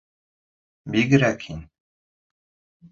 [0.95, 1.63] —Бигерәк һин.